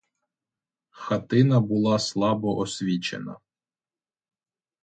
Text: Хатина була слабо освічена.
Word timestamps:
Хатина 0.91 1.59
була 1.61 1.99
слабо 1.99 2.57
освічена. 2.57 3.37